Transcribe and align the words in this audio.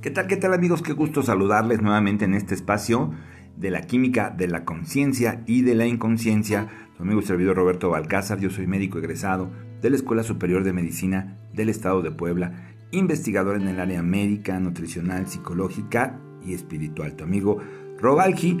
¿Qué 0.00 0.10
tal, 0.10 0.28
qué 0.28 0.38
tal 0.38 0.54
amigos? 0.54 0.80
Qué 0.80 0.94
gusto 0.94 1.22
saludarles 1.22 1.82
nuevamente 1.82 2.24
en 2.24 2.32
este 2.32 2.54
espacio 2.54 3.12
de 3.58 3.70
la 3.70 3.82
química 3.82 4.30
de 4.30 4.48
la 4.48 4.64
conciencia 4.64 5.42
y 5.46 5.60
de 5.60 5.74
la 5.74 5.86
inconsciencia. 5.86 6.68
Su 6.96 7.02
amigo 7.02 7.20
y 7.20 7.22
servidor 7.22 7.56
Roberto 7.56 7.90
Balcázar, 7.90 8.40
yo 8.40 8.48
soy 8.48 8.66
médico 8.66 8.96
egresado 8.96 9.50
de 9.82 9.90
la 9.90 9.96
Escuela 9.96 10.22
Superior 10.22 10.64
de 10.64 10.72
Medicina 10.72 11.36
del 11.52 11.68
Estado 11.68 12.00
de 12.00 12.12
Puebla, 12.12 12.72
investigador 12.92 13.56
en 13.56 13.68
el 13.68 13.78
área 13.78 14.02
médica, 14.02 14.58
nutricional, 14.58 15.26
psicológica 15.26 16.18
y 16.46 16.54
espiritual. 16.54 17.14
Tu 17.14 17.24
amigo 17.24 17.58
Robalji. 17.98 18.56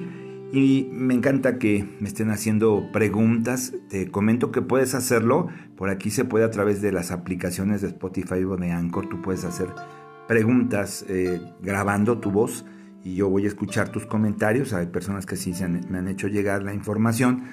Y 0.52 0.88
me 0.92 1.14
encanta 1.14 1.58
que 1.58 1.88
me 2.00 2.08
estén 2.08 2.28
haciendo 2.30 2.90
preguntas. 2.92 3.72
Te 3.88 4.10
comento 4.10 4.50
que 4.50 4.62
puedes 4.62 4.96
hacerlo. 4.96 5.46
Por 5.76 5.90
aquí 5.90 6.10
se 6.10 6.24
puede 6.24 6.44
a 6.44 6.50
través 6.50 6.82
de 6.82 6.90
las 6.90 7.12
aplicaciones 7.12 7.82
de 7.82 7.88
Spotify 7.88 8.42
o 8.44 8.56
de 8.56 8.72
Anchor. 8.72 9.08
Tú 9.08 9.22
puedes 9.22 9.44
hacer 9.44 9.68
preguntas 10.30 11.04
eh, 11.08 11.40
grabando 11.60 12.18
tu 12.18 12.30
voz 12.30 12.64
y 13.02 13.16
yo 13.16 13.28
voy 13.28 13.46
a 13.46 13.48
escuchar 13.48 13.88
tus 13.88 14.06
comentarios. 14.06 14.72
Hay 14.72 14.86
personas 14.86 15.26
que 15.26 15.34
sí 15.34 15.52
me 15.88 15.98
han 15.98 16.06
hecho 16.06 16.28
llegar 16.28 16.62
la 16.62 16.72
información. 16.72 17.46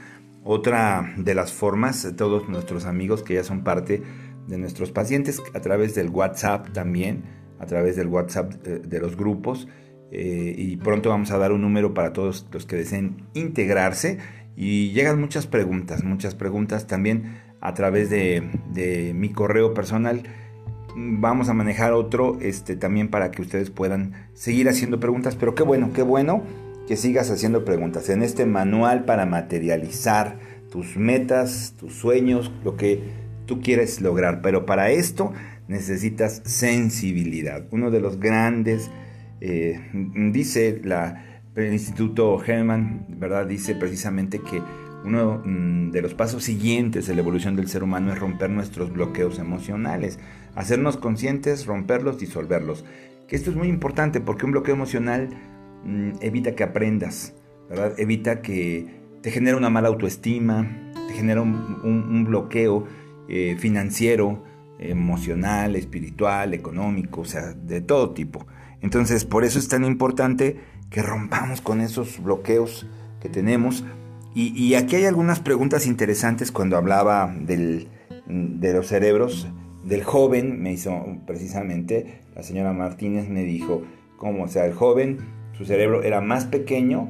Otra 0.44 1.12
de 1.18 1.34
las 1.34 1.52
formas, 1.52 2.14
todos 2.16 2.48
nuestros 2.48 2.86
amigos 2.86 3.24
que 3.24 3.34
ya 3.34 3.44
son 3.44 3.64
parte 3.64 4.04
de 4.48 4.58
nuestros 4.60 4.92
pacientes, 4.92 5.42
a 5.56 5.60
través 5.60 5.96
del 5.96 6.10
WhatsApp 6.10 6.70
también, 6.72 7.24
a 7.60 7.66
través 7.66 7.96
del 7.96 8.10
WhatsApp 8.10 8.54
eh, 8.68 8.80
de 8.86 9.00
los 9.00 9.18
grupos. 9.18 9.68
Eh, 10.12 10.54
y 10.56 10.78
pronto 10.78 11.10
vamos 11.10 11.32
a 11.32 11.40
dar 11.40 11.54
un 11.54 11.64
número 11.64 11.96
para 11.96 12.14
todos 12.14 12.48
los 12.52 12.68
que 12.68 12.76
deseen 12.76 13.26
integrarse. 13.34 14.20
Y 14.56 14.92
llegan 14.92 15.20
muchas 15.20 15.48
preguntas, 15.48 16.04
muchas 16.04 16.36
preguntas 16.36 16.86
también 16.86 17.42
a 17.60 17.74
través 17.74 18.12
de 18.12 19.14
mi 19.16 19.32
correo 19.32 19.74
personal 19.74 20.22
vamos 20.98 21.48
a 21.48 21.54
manejar 21.54 21.94
otro 21.94 22.40
este, 22.42 22.76
también 22.76 23.10
para 23.10 23.30
que 23.30 23.44
ustedes 23.44 23.70
puedan 23.70 24.14
seguir 24.34 24.68
haciendo 24.68 25.00
preguntas. 25.00 25.36
Pero 25.36 25.54
qué 25.54 25.64
bueno, 25.64 25.92
qué 25.94 26.02
bueno 26.02 26.44
que 26.88 26.98
sigas 26.98 27.30
haciendo 27.30 27.64
preguntas. 27.64 28.10
En 28.10 28.24
este 28.24 28.46
manual 28.46 29.06
para 29.06 29.26
materializar 29.26 30.40
tus 30.72 30.98
metas, 30.98 31.76
tus 31.80 31.94
sueños, 31.94 32.52
lo 32.64 32.76
que 32.76 33.04
tú 33.46 33.62
quieres 33.62 34.02
lograr. 34.02 34.42
Pero 34.42 34.66
para 34.66 34.90
esto 34.90 35.34
necesitas 35.68 36.42
sensibilidad. 36.46 37.66
Uno 37.72 37.92
de 37.92 38.00
los 38.00 38.20
grandes, 38.20 38.90
eh, 39.40 39.80
dice 40.32 40.82
la, 40.84 41.42
el 41.56 41.74
Instituto 41.74 42.44
Herman, 42.44 43.06
¿verdad? 43.10 43.46
Dice 43.46 43.76
precisamente 43.76 44.40
que 44.40 44.62
uno 45.04 45.42
mm, 45.44 45.92
de 45.92 46.02
los 46.02 46.14
pasos 46.14 46.44
siguientes 46.44 47.08
de 47.08 47.16
la 47.16 47.22
evolución 47.22 47.56
del 47.56 47.68
ser 47.68 47.84
humano 47.84 48.12
es 48.12 48.20
romper 48.20 48.50
nuestros 48.50 48.92
bloqueos 48.92 49.40
emocionales, 49.40 50.20
hacernos 50.56 50.98
conscientes, 50.98 51.66
romperlos, 51.66 52.20
disolverlos. 52.20 52.86
Que 53.28 53.36
esto 53.36 53.50
es 53.50 53.56
muy 53.56 53.68
importante 53.68 54.22
porque 54.22 54.46
un 54.46 54.52
bloqueo 54.52 54.76
emocional 54.76 55.30
mm, 55.84 56.12
evita 56.22 56.56
que 56.56 56.64
aprendas, 56.64 57.34
¿verdad? 57.70 57.94
Evita 57.98 58.42
que 58.42 58.88
te 59.22 59.32
genere 59.32 59.58
una 59.58 59.70
mala 59.70 59.90
autoestima, 59.90 60.92
te 61.08 61.14
genera 61.14 61.42
un, 61.42 62.26
bloqueo 62.26 62.86
eh, 63.30 63.56
financiero, 63.58 64.44
emocional, 64.80 65.76
espiritual, 65.76 66.54
económico, 66.54 67.22
o 67.22 67.26
sea, 67.26 67.54
de 67.54 67.82
todo 67.82 68.12
tipo. 68.12 68.46
Entonces, 68.82 69.26
por 69.26 69.44
eso 69.44 69.60
es 69.60 69.68
tan 69.68 69.84
importante 69.86 70.60
que 70.90 71.02
rompamos 71.02 71.62
con 71.62 71.82
esos 71.82 72.22
bloqueos 72.22 72.88
que 73.20 73.30
tenemos 73.30 73.84
y, 74.40 74.76
aquí 74.76 74.98
hay 74.98 75.06
algunas 75.06 75.40
preguntas 75.40 75.88
interesantes 75.88 76.52
cuando 76.52 76.78
hablaba 76.78 77.36
del, 77.40 77.88
de 78.28 78.72
los 78.72 78.86
cerebros 78.86 79.48
del 79.84 80.04
joven, 80.04 80.62
me 80.62 80.74
hizo 80.74 81.18
precisamente, 81.26 82.20
la 82.36 82.44
señora 82.44 82.72
Martínez 82.72 83.30
me 83.30 83.44
dijo, 83.44 83.82
¿cómo? 84.18 84.44
O 84.44 84.48
sea, 84.48 84.66
el 84.66 84.74
joven, 84.74 85.18
su 85.58 85.66
cerebro 85.66 86.04
era 86.04 86.22
más 86.22 86.46
pequeño 86.46 87.10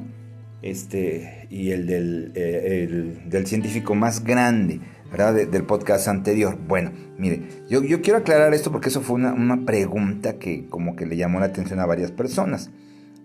este, 0.62 1.46
y 1.50 1.72
el 1.72 1.86
del, 1.86 2.32
eh, 2.34 3.20
del 3.26 3.46
científico 3.46 3.94
más 3.94 4.24
grande, 4.24 4.80
¿verdad? 5.10 5.34
del 5.34 5.64
podcast 5.64 6.08
anterior. 6.08 6.56
Bueno, 6.66 6.92
mire, 7.18 7.42
yo, 7.68 7.82
yo, 7.82 8.00
quiero 8.00 8.20
aclarar 8.20 8.54
esto 8.54 8.72
porque 8.72 8.88
eso 8.88 9.02
fue 9.02 9.16
una, 9.16 9.34
una 9.34 9.66
pregunta 9.66 10.38
que 10.38 10.66
como 10.68 10.96
que 10.96 11.04
le 11.04 11.18
llamó 11.18 11.40
la 11.40 11.46
atención 11.46 11.78
a 11.78 11.84
varias 11.84 12.10
personas, 12.10 12.70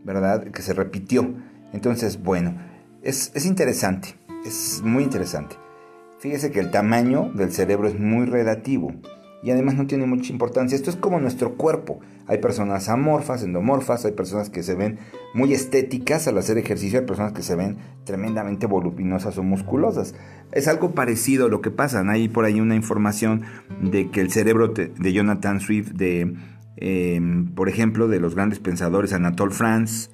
¿verdad? 0.04 0.44
Que 0.46 0.62
se 0.62 0.74
repitió. 0.74 1.34
Entonces, 1.72 2.22
bueno. 2.22 2.73
Es, 3.04 3.46
interesante, 3.46 4.16
es 4.46 4.82
muy 4.82 5.04
interesante. 5.04 5.58
Fíjese 6.20 6.52
que 6.52 6.62
el 6.62 6.72
tamaño 6.72 7.30
del 7.34 7.52
cerebro 7.52 7.90
es 7.90 8.00
muy 8.00 8.26
relativo 8.26 8.94
y 9.44 9.52
además 9.52 9.76
no 9.76 9.88
tiene 9.88 10.06
mucha 10.06 10.32
importancia. 10.32 10.74
Esto 10.74 10.90
es 10.90 10.96
como 10.96 11.20
nuestro 11.20 11.56
cuerpo. 11.56 12.00
Hay 12.28 12.38
personas 12.38 12.88
amorfas, 12.88 13.44
endomorfas, 13.44 14.06
hay 14.06 14.14
personas 14.14 14.50
que 14.50 14.64
se 14.64 14.76
ven 14.76 15.00
muy 15.34 15.54
estéticas 15.54 16.30
al 16.30 16.38
hacer 16.38 16.58
ejercicio, 16.58 16.98
hay 16.98 17.06
personas 17.06 17.34
que 17.34 17.42
se 17.42 17.58
ven 17.58 17.76
tremendamente 18.06 18.68
voluminosas 18.68 19.38
o 19.38 19.44
musculosas. 19.44 20.16
Es 20.54 20.70
algo 20.70 20.92
parecido 20.92 21.48
a 21.48 21.50
lo 21.50 21.60
que 21.60 21.72
pasa. 21.72 22.10
Hay 22.10 22.30
por 22.30 22.46
ahí 22.46 22.62
una 22.62 22.76
información 22.76 23.42
de 23.82 24.12
que 24.12 24.22
el 24.22 24.32
cerebro 24.32 24.70
de 24.70 25.14
Jonathan 25.14 25.60
Swift, 25.60 25.92
de, 25.92 26.36
em, 26.78 27.54
por 27.54 27.68
ejemplo, 27.68 28.08
de 28.08 28.22
los 28.22 28.34
grandes 28.34 28.60
pensadores 28.60 29.12
Anatole 29.12 29.52
France, 29.52 30.10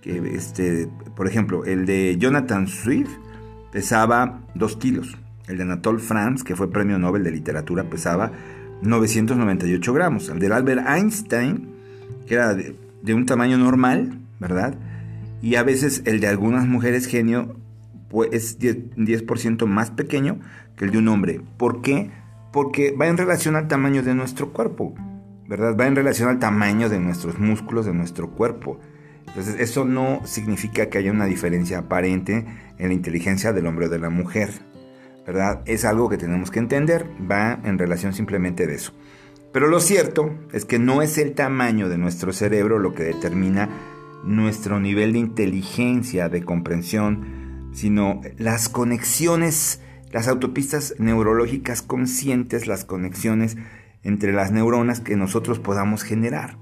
que 0.00 0.34
este, 0.34 0.88
por 1.14 1.26
ejemplo, 1.26 1.64
el 1.64 1.86
de 1.86 2.16
Jonathan 2.18 2.66
Swift 2.66 3.10
pesaba 3.72 4.40
2 4.54 4.76
kilos. 4.76 5.16
El 5.46 5.56
de 5.56 5.64
Anatole 5.64 5.98
France, 5.98 6.44
que 6.44 6.54
fue 6.54 6.70
premio 6.70 6.98
Nobel 6.98 7.24
de 7.24 7.32
Literatura, 7.32 7.84
pesaba 7.84 8.32
998 8.82 9.92
gramos. 9.92 10.28
El 10.28 10.38
de 10.38 10.52
Albert 10.52 10.86
Einstein, 10.86 11.68
que 12.26 12.34
era 12.34 12.54
de, 12.54 13.14
un 13.14 13.26
tamaño 13.26 13.58
normal, 13.58 14.18
¿verdad? 14.38 14.74
Y 15.42 15.56
a 15.56 15.62
veces 15.62 16.02
el 16.04 16.20
de 16.20 16.28
algunas 16.28 16.66
mujeres 16.66 17.06
genio 17.06 17.56
pues, 18.08 18.30
es 18.32 18.58
10%, 18.58 19.66
más 19.66 19.90
pequeño 19.90 20.38
que 20.76 20.84
el 20.84 20.92
de 20.92 20.98
un 20.98 21.08
hombre. 21.08 21.40
¿Por 21.56 21.82
qué? 21.82 22.10
Porque 22.52 22.92
va 22.92 23.08
en 23.08 23.16
relación 23.16 23.56
al 23.56 23.68
tamaño 23.68 24.02
de 24.02 24.14
nuestro 24.14 24.52
cuerpo, 24.52 24.94
¿verdad? 25.48 25.76
Va 25.78 25.86
en 25.86 25.96
relación 25.96 26.28
al 26.28 26.38
tamaño 26.38 26.88
de 26.88 27.00
nuestros 27.00 27.38
músculos, 27.38 27.86
de 27.86 27.94
nuestro 27.94 28.30
cuerpo. 28.30 28.80
Entonces, 29.30 29.56
eso 29.60 29.84
no 29.84 30.20
significa 30.24 30.86
que 30.90 30.98
haya 30.98 31.12
una 31.12 31.26
diferencia 31.26 31.78
aparente 31.78 32.44
en 32.78 32.88
la 32.88 32.94
inteligencia 32.94 33.52
del 33.52 33.66
hombre 33.66 33.86
o 33.86 33.88
de 33.88 34.00
la 34.00 34.10
mujer, 34.10 34.50
¿verdad? 35.24 35.62
Es 35.66 35.84
algo 35.84 36.08
que 36.08 36.18
tenemos 36.18 36.50
que 36.50 36.58
entender, 36.58 37.06
va 37.30 37.60
en 37.62 37.78
relación 37.78 38.12
simplemente 38.12 38.66
de 38.66 38.74
eso. 38.74 38.92
Pero 39.52 39.68
lo 39.68 39.80
cierto 39.80 40.34
es 40.52 40.64
que 40.64 40.78
no 40.78 41.00
es 41.00 41.16
el 41.18 41.34
tamaño 41.34 41.88
de 41.88 41.98
nuestro 41.98 42.32
cerebro 42.32 42.78
lo 42.78 42.92
que 42.94 43.04
determina 43.04 43.68
nuestro 44.24 44.80
nivel 44.80 45.12
de 45.12 45.20
inteligencia, 45.20 46.28
de 46.28 46.44
comprensión, 46.44 47.70
sino 47.72 48.20
las 48.36 48.68
conexiones, 48.68 49.80
las 50.10 50.26
autopistas 50.26 50.94
neurológicas 50.98 51.82
conscientes, 51.82 52.66
las 52.66 52.84
conexiones 52.84 53.56
entre 54.02 54.32
las 54.32 54.50
neuronas 54.50 55.00
que 55.00 55.16
nosotros 55.16 55.60
podamos 55.60 56.02
generar. 56.02 56.56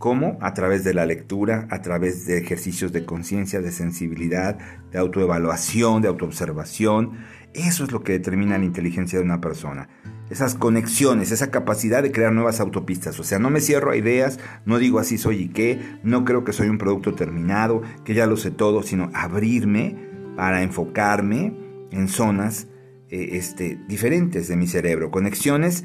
¿Cómo? 0.00 0.38
A 0.40 0.54
través 0.54 0.82
de 0.82 0.94
la 0.94 1.04
lectura, 1.04 1.68
a 1.68 1.82
través 1.82 2.24
de 2.24 2.38
ejercicios 2.38 2.90
de 2.90 3.04
conciencia, 3.04 3.60
de 3.60 3.70
sensibilidad, 3.70 4.56
de 4.90 4.98
autoevaluación, 4.98 6.00
de 6.00 6.08
autoobservación. 6.08 7.18
Eso 7.52 7.84
es 7.84 7.92
lo 7.92 8.02
que 8.02 8.12
determina 8.12 8.56
la 8.56 8.64
inteligencia 8.64 9.18
de 9.18 9.26
una 9.26 9.42
persona. 9.42 9.90
Esas 10.30 10.54
conexiones, 10.54 11.32
esa 11.32 11.50
capacidad 11.50 12.02
de 12.02 12.12
crear 12.12 12.32
nuevas 12.32 12.60
autopistas. 12.60 13.20
O 13.20 13.24
sea, 13.24 13.38
no 13.38 13.50
me 13.50 13.60
cierro 13.60 13.90
a 13.90 13.96
ideas, 13.96 14.40
no 14.64 14.78
digo 14.78 15.00
así 15.00 15.18
soy 15.18 15.42
y 15.42 15.48
qué, 15.48 15.78
no 16.02 16.24
creo 16.24 16.44
que 16.44 16.54
soy 16.54 16.70
un 16.70 16.78
producto 16.78 17.12
terminado, 17.14 17.82
que 18.02 18.14
ya 18.14 18.24
lo 18.24 18.38
sé 18.38 18.50
todo, 18.50 18.82
sino 18.82 19.10
abrirme 19.12 19.96
para 20.34 20.62
enfocarme 20.62 21.54
en 21.90 22.08
zonas 22.08 22.68
eh, 23.10 23.32
este, 23.32 23.78
diferentes 23.86 24.48
de 24.48 24.56
mi 24.56 24.66
cerebro. 24.66 25.10
Conexiones, 25.10 25.84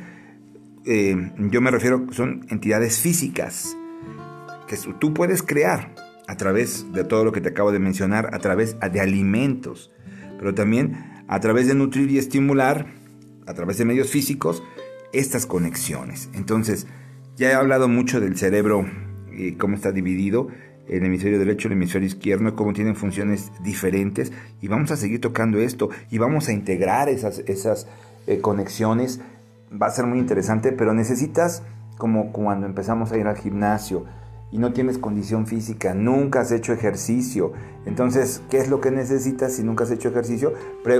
eh, 0.85 1.33
yo 1.37 1.59
me 1.59 1.69
refiero, 1.69 2.07
son 2.11 2.45
entidades 2.49 3.01
físicas 3.01 3.75
que 4.67 4.77
tú 4.99 5.13
puedes 5.13 5.43
crear 5.43 5.93
a 6.27 6.37
través 6.37 6.91
de 6.91 7.03
todo 7.03 7.23
lo 7.23 7.31
que 7.31 7.41
te 7.41 7.49
acabo 7.49 7.71
de 7.71 7.79
mencionar, 7.79 8.33
a 8.33 8.39
través 8.39 8.77
de 8.79 8.99
alimentos, 8.99 9.91
pero 10.37 10.53
también 10.53 11.23
a 11.27 11.39
través 11.39 11.67
de 11.67 11.75
nutrir 11.75 12.09
y 12.11 12.17
estimular, 12.17 12.87
a 13.45 13.53
través 13.53 13.77
de 13.77 13.85
medios 13.85 14.09
físicos, 14.09 14.63
estas 15.13 15.45
conexiones. 15.45 16.29
Entonces, 16.33 16.87
ya 17.35 17.51
he 17.51 17.53
hablado 17.53 17.87
mucho 17.87 18.19
del 18.19 18.37
cerebro 18.37 18.85
y 19.31 19.53
cómo 19.53 19.75
está 19.75 19.91
dividido, 19.91 20.47
el 20.87 21.03
hemisferio 21.03 21.39
derecho, 21.39 21.67
el 21.67 21.73
hemisferio 21.73 22.07
izquierdo, 22.07 22.55
cómo 22.55 22.73
tienen 22.73 22.95
funciones 22.95 23.51
diferentes, 23.63 24.31
y 24.61 24.67
vamos 24.67 24.91
a 24.91 24.97
seguir 24.97 25.19
tocando 25.19 25.59
esto, 25.59 25.89
y 26.11 26.17
vamos 26.17 26.47
a 26.47 26.53
integrar 26.53 27.09
esas, 27.09 27.39
esas 27.39 27.87
eh, 28.27 28.39
conexiones. 28.39 29.19
Va 29.71 29.87
a 29.87 29.91
ser 29.91 30.05
muy 30.05 30.19
interesante, 30.19 30.71
pero 30.71 30.93
necesitas, 30.93 31.63
como 31.97 32.31
cuando 32.31 32.67
empezamos 32.67 33.11
a 33.11 33.17
ir 33.17 33.27
al 33.27 33.37
gimnasio, 33.37 34.05
y 34.55 34.57
no 34.57 34.71
tienes 34.71 34.97
condición 34.97 35.47
física, 35.47 35.93
nunca 35.93 36.39
has 36.39 36.51
hecho 36.53 36.71
ejercicio. 36.71 37.51
Entonces, 37.85 38.41
¿qué 38.49 38.57
es 38.57 38.69
lo 38.69 38.79
que 38.79 38.89
necesitas 38.89 39.51
si 39.51 39.63
nunca 39.63 39.83
has 39.83 39.91
hecho 39.91 40.07
ejercicio? 40.07 40.53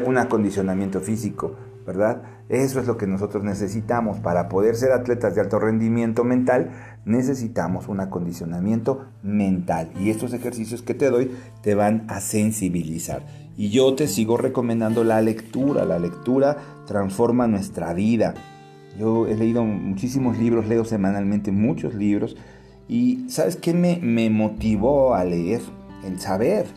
Un 0.06 0.18
acondicionamiento 0.18 1.00
físico, 1.00 1.56
¿verdad? 1.88 2.22
Eso 2.50 2.82
es 2.82 2.86
lo 2.86 2.98
que 2.98 3.08
nosotros 3.08 3.46
necesitamos. 3.46 4.20
Para 4.20 4.50
poder 4.50 4.76
ser 4.76 4.92
atletas 4.92 5.36
de 5.36 5.42
alto 5.42 5.58
rendimiento 5.58 6.26
mental, 6.26 6.72
necesitamos 7.06 7.88
un 7.88 8.02
acondicionamiento 8.02 9.06
mental. 9.24 9.90
Y 10.02 10.10
estos 10.10 10.34
ejercicios 10.34 10.82
que 10.82 10.94
te 10.94 11.10
doy 11.10 11.32
te 11.62 11.76
van 11.76 12.04
a 12.10 12.20
sensibilizar. 12.20 13.26
Y 13.56 13.70
yo 13.70 13.96
te 13.96 14.10
sigo 14.10 14.36
recomendando 14.36 15.06
la 15.06 15.22
lectura. 15.22 15.86
La 15.86 15.98
lectura 15.98 16.58
transforma 16.86 17.48
nuestra 17.48 17.94
vida. 17.94 18.34
Yo 19.00 19.28
he 19.28 19.36
leído 19.36 19.64
muchísimos 19.64 20.38
libros, 20.38 20.68
leo 20.68 20.84
semanalmente 20.84 21.54
muchos 21.54 21.96
libros. 21.96 22.36
Y 22.88 23.26
¿sabes 23.30 23.56
qué 23.56 23.74
me, 23.74 24.30
motivó 24.30 25.16
a 25.16 25.24
leer? 25.24 25.62
El 26.04 26.20
saber 26.20 26.68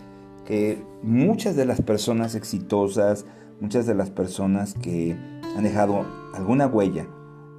que 0.47 0.83
muchas 1.03 1.55
de 1.55 1.67
las 1.67 1.83
personas 1.83 2.35
exitosas, 2.35 3.27
muchas 3.61 3.87
de 3.87 3.95
las 3.95 4.11
personas 4.11 4.75
que 4.75 5.17
han 5.57 5.63
dejado 5.63 6.07
alguna 6.35 6.67
huella 6.67 7.07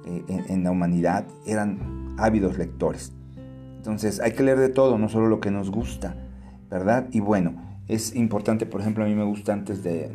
eh, 0.06 0.24
en, 0.48 0.64
la 0.64 0.72
humanidad 0.72 1.26
eran 1.46 2.16
ávidos 2.18 2.58
lectores. 2.58 3.12
Entonces 3.76 4.20
hay 4.20 4.32
que 4.32 4.42
leer 4.42 4.58
de 4.58 4.68
todo, 4.68 4.98
no 4.98 5.08
solo 5.08 5.28
lo 5.28 5.40
que 5.40 5.50
nos 5.50 5.70
gusta, 5.70 6.16
¿verdad? 6.68 7.08
Y 7.12 7.20
bueno, 7.20 7.54
es 7.86 8.14
importante, 8.14 8.66
por 8.66 8.80
ejemplo, 8.80 9.04
a 9.04 9.06
mí 9.06 9.14
me 9.14 9.24
gusta 9.24 9.52
antes 9.52 9.82
de, 9.82 10.10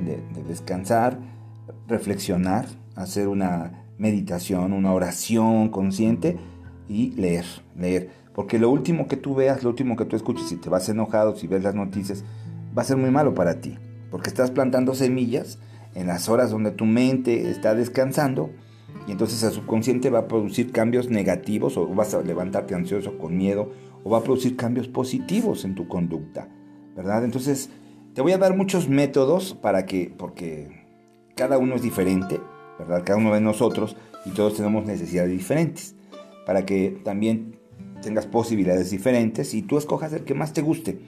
descansar, 0.47 1.19
reflexionar, 1.87 2.65
hacer 2.95 3.27
una 3.27 3.85
meditación, 3.97 4.73
una 4.73 4.93
oración 4.93 5.69
consciente 5.69 6.37
y 6.87 7.11
leer, 7.11 7.45
leer. 7.77 8.24
Porque 8.35 8.59
lo 8.59 8.69
último 8.69 9.07
que 9.07 9.15
tú 9.15 9.33
veas, 9.33 9.63
lo 9.63 9.69
último 9.69 9.95
que 9.95 10.05
tú 10.05 10.15
escuches, 10.15 10.49
si 10.49 10.57
te 10.57 10.69
vas 10.69 10.89
enojado, 10.89 11.35
si 11.35 11.47
ves 11.47 11.63
las 11.63 11.73
noticias, 11.73 12.23
va 12.77 12.81
a 12.81 12.85
ser 12.85 12.97
muy 12.97 13.09
malo 13.09 13.33
para 13.33 13.61
ti. 13.61 13.77
Porque 14.11 14.29
estás 14.29 14.51
plantando 14.51 14.93
semillas 14.93 15.57
en 15.95 16.07
las 16.07 16.27
horas 16.27 16.51
donde 16.51 16.71
tu 16.71 16.85
mente 16.85 17.49
está 17.49 17.73
descansando 17.73 18.49
y 19.07 19.11
entonces 19.11 19.41
el 19.43 19.51
subconsciente 19.51 20.09
va 20.09 20.19
a 20.19 20.27
producir 20.27 20.71
cambios 20.71 21.09
negativos 21.09 21.77
o 21.77 21.87
vas 21.87 22.13
a 22.13 22.21
levantarte 22.21 22.75
ansioso 22.75 23.17
con 23.17 23.37
miedo 23.37 23.71
o 24.03 24.09
va 24.09 24.19
a 24.19 24.23
producir 24.23 24.55
cambios 24.55 24.87
positivos 24.87 25.63
en 25.63 25.75
tu 25.75 25.87
conducta, 25.87 26.49
¿verdad? 26.95 27.23
Entonces 27.23 27.69
te 28.13 28.21
voy 28.21 28.33
a 28.33 28.37
dar 28.37 28.55
muchos 28.55 28.89
métodos 28.89 29.53
para 29.53 29.85
que, 29.85 30.13
porque 30.17 30.85
cada 31.35 31.57
uno 31.57 31.75
es 31.75 31.81
diferente, 31.81 32.39
¿verdad? 32.79 33.03
Cada 33.05 33.19
uno 33.19 33.33
de 33.33 33.41
nosotros 33.41 33.95
y 34.25 34.31
todos 34.31 34.55
tenemos 34.55 34.85
necesidades 34.85 35.31
diferentes, 35.31 35.95
para 36.45 36.65
que 36.65 36.99
también 37.03 37.57
tengas 38.01 38.27
posibilidades 38.27 38.91
diferentes 38.91 39.53
y 39.53 39.61
tú 39.61 39.77
escojas 39.77 40.13
el 40.13 40.23
que 40.23 40.33
más 40.33 40.53
te 40.53 40.61
guste 40.61 40.99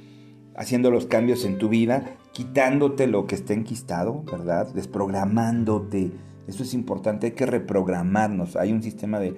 haciendo 0.57 0.89
los 0.89 1.06
cambios 1.06 1.45
en 1.45 1.60
tu 1.60 1.69
vida, 1.69 2.18
quitándote 2.34 3.07
lo 3.07 3.28
que 3.28 3.36
está 3.36 3.54
enquistado, 3.54 4.24
¿verdad? 4.24 4.74
Desprogramándote. 4.74 6.12
Eso 6.48 6.63
es 6.63 6.74
importante, 6.74 7.28
hay 7.28 7.34
que 7.34 7.45
reprogramarnos. 7.45 8.56
Hay 8.56 8.74
un 8.74 8.81
sistema 8.81 9.19
de 9.19 9.36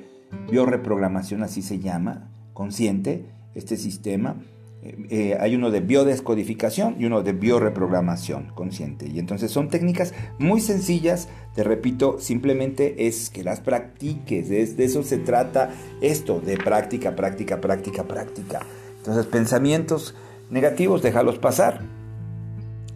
bioreprogramación, 0.50 1.44
así 1.44 1.62
se 1.62 1.80
llama, 1.80 2.32
consciente, 2.54 3.26
este 3.54 3.76
sistema. 3.76 4.38
Eh, 4.82 4.98
eh, 5.10 5.38
hay 5.40 5.56
uno 5.56 5.72
de 5.72 5.82
biodescodificación 5.82 6.96
y 7.00 7.06
uno 7.06 7.22
de 7.22 7.34
bioreprogramación 7.34 8.52
consciente. 8.56 9.08
Y 9.08 9.20
entonces 9.20 9.52
son 9.52 9.68
técnicas 9.68 10.14
muy 10.38 10.62
sencillas, 10.62 11.28
te 11.54 11.64
repito, 11.64 12.18
simplemente 12.20 13.08
es 13.08 13.30
que 13.30 13.44
las 13.44 13.60
practiques, 13.60 14.48
de 14.50 14.84
eso 14.84 15.04
se 15.04 15.18
trata 15.18 15.72
esto, 16.02 16.40
de 16.40 16.58
práctica, 16.58 17.16
práctica, 17.16 17.60
práctica, 17.60 18.04
práctica. 18.04 18.62
Entonces 18.98 19.26
pensamientos 19.26 20.16
negativos, 20.50 21.02
déjalos 21.02 21.40
pasar. 21.40 21.82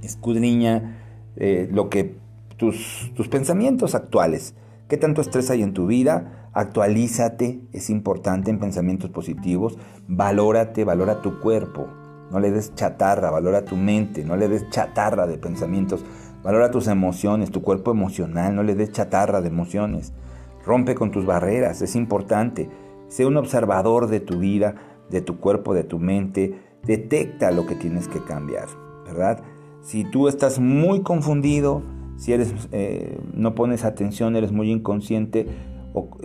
Escudriña 0.02 1.00
eh, 1.36 1.68
lo 1.72 1.90
que 1.90 2.16
tus, 2.58 3.12
tus 3.16 3.28
pensamientos 3.28 3.96
actuales. 3.96 4.54
¿Qué 4.88 4.98
tanto 4.98 5.22
estrés 5.22 5.50
hay 5.50 5.64
en 5.64 5.74
tu 5.74 5.88
vida? 5.88 6.43
Actualízate, 6.54 7.62
es 7.72 7.90
importante 7.90 8.52
en 8.52 8.60
pensamientos 8.60 9.10
positivos. 9.10 9.78
Valórate, 10.08 10.84
valora 10.84 11.22
tu 11.22 11.40
cuerpo. 11.40 11.88
No 12.32 12.40
le 12.40 12.52
des 12.52 12.74
chatarra, 12.76 13.32
valora 13.32 13.66
tu 13.66 13.76
mente, 13.76 14.24
no 14.24 14.36
le 14.36 14.48
des 14.48 14.70
chatarra 14.70 15.28
de 15.28 15.38
pensamientos. 15.38 16.06
Valora 16.44 16.72
tus 16.72 16.88
emociones, 16.88 17.52
tu 17.52 17.62
cuerpo 17.62 17.92
emocional, 17.92 18.56
no 18.56 18.64
le 18.64 18.76
des 18.76 18.92
chatarra 18.92 19.42
de 19.42 19.48
emociones. 19.48 20.14
Rompe 20.66 20.96
con 20.96 21.12
tus 21.12 21.26
barreras, 21.26 21.82
es 21.82 21.96
importante. 21.96 22.70
Sé 23.08 23.26
un 23.26 23.38
observador 23.38 24.08
de 24.08 24.20
tu 24.20 24.40
vida, 24.40 24.76
de 25.10 25.22
tu 25.22 25.40
cuerpo, 25.40 25.74
de 25.74 25.84
tu 25.84 26.00
mente 26.00 26.74
detecta 26.86 27.52
lo 27.52 27.66
que 27.66 27.76
tienes 27.76 28.08
que 28.08 28.24
cambiar, 28.24 28.68
¿verdad? 29.06 29.42
Si 29.82 30.04
tú 30.04 30.28
estás 30.28 30.60
muy 30.60 31.02
confundido, 31.02 31.82
si 32.18 32.34
eres, 32.34 32.54
eh, 32.72 33.20
no 33.34 33.56
pones 33.56 33.86
atención, 33.86 34.36
eres 34.36 34.52
muy 34.52 34.72
inconsciente, 34.72 35.48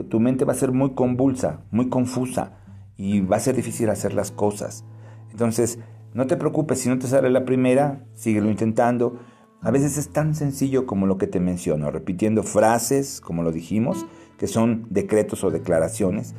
tu 0.09 0.21
mente 0.21 0.45
va 0.45 0.53
a 0.53 0.57
ser 0.57 0.73
muy 0.73 0.95
convulsa, 0.95 1.61
muy 1.71 1.89
confusa 1.89 2.59
y 2.97 3.21
va 3.21 3.37
a 3.37 3.41
ser 3.41 3.57
difícil 3.57 3.91
hacer 3.91 4.15
las 4.15 4.31
cosas. 4.31 4.85
Entonces, 5.31 5.79
no 6.15 6.27
te 6.27 6.37
preocupes, 6.37 6.81
si 6.81 6.89
no 6.89 6.99
te 6.99 7.07
sale 7.07 7.31
la 7.31 7.45
primera, 7.45 8.05
síguelo 8.15 8.51
intentando. 8.51 9.19
A 9.61 9.71
veces 9.71 9.99
es 9.99 10.09
tan 10.11 10.35
sencillo 10.35 10.87
como 10.87 11.07
lo 11.07 11.19
que 11.19 11.27
te 11.27 11.41
menciono, 11.41 11.91
repitiendo 11.91 12.43
frases, 12.43 13.21
como 13.21 13.43
lo 13.43 13.53
dijimos, 13.53 14.07
que 14.39 14.47
son 14.47 14.87
decretos 14.89 15.45
o 15.45 15.51
declaraciones, 15.51 16.35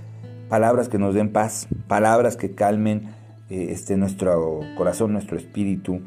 palabras 0.47 0.89
que 0.89 0.97
nos 0.97 1.13
den 1.13 1.31
paz, 1.31 1.67
palabras 1.87 2.37
que 2.37 2.55
calmen 2.55 3.13
eh, 3.49 3.67
este, 3.69 3.97
nuestro 3.97 4.61
corazón, 4.77 5.13
nuestro 5.13 5.37
espíritu, 5.37 6.01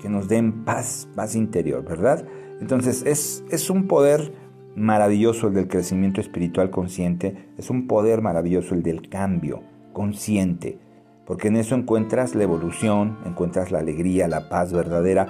que 0.00 0.08
nos 0.08 0.28
den 0.28 0.64
paz, 0.64 1.08
paz 1.14 1.34
interior, 1.34 1.84
¿verdad? 1.84 2.24
Entonces 2.60 3.02
es, 3.06 3.44
es 3.50 3.70
un 3.70 3.88
poder 3.88 4.32
maravilloso 4.74 5.48
el 5.48 5.54
del 5.54 5.68
crecimiento 5.68 6.20
espiritual 6.20 6.70
consciente, 6.70 7.50
es 7.58 7.70
un 7.70 7.86
poder 7.86 8.22
maravilloso 8.22 8.74
el 8.74 8.82
del 8.82 9.08
cambio 9.08 9.62
consciente, 9.92 10.78
porque 11.26 11.48
en 11.48 11.56
eso 11.56 11.74
encuentras 11.74 12.34
la 12.34 12.44
evolución, 12.44 13.18
encuentras 13.26 13.70
la 13.70 13.78
alegría, 13.80 14.28
la 14.28 14.48
paz 14.48 14.72
verdadera, 14.72 15.26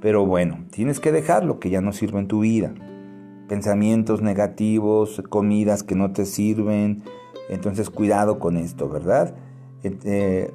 pero 0.00 0.26
bueno, 0.26 0.64
tienes 0.70 1.00
que 1.00 1.12
dejar 1.12 1.44
lo 1.44 1.58
que 1.58 1.70
ya 1.70 1.80
no 1.80 1.92
sirve 1.92 2.18
en 2.18 2.28
tu 2.28 2.40
vida. 2.40 2.74
Pensamientos 3.48 4.22
negativos, 4.22 5.22
comidas 5.28 5.82
que 5.82 5.94
no 5.94 6.12
te 6.12 6.26
sirven, 6.26 7.02
entonces 7.48 7.90
cuidado 7.90 8.38
con 8.38 8.56
esto, 8.56 8.88
¿verdad? 8.88 9.34
Eh, 9.82 10.52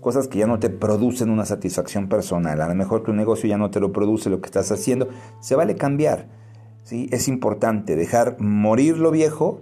cosas 0.00 0.26
que 0.26 0.38
ya 0.38 0.46
no 0.46 0.58
te 0.58 0.68
producen 0.68 1.30
una 1.30 1.46
satisfacción 1.46 2.08
personal. 2.08 2.60
A 2.60 2.68
lo 2.68 2.74
mejor 2.74 3.04
tu 3.04 3.12
negocio 3.12 3.48
ya 3.48 3.56
no 3.56 3.70
te 3.70 3.80
lo 3.80 3.92
produce 3.92 4.28
lo 4.28 4.40
que 4.40 4.46
estás 4.46 4.70
haciendo. 4.72 5.08
Se 5.40 5.54
vale 5.54 5.76
cambiar. 5.76 6.41
¿Sí? 6.84 7.08
Es 7.12 7.28
importante 7.28 7.96
dejar 7.96 8.36
morir 8.40 8.98
lo 8.98 9.10
viejo 9.10 9.60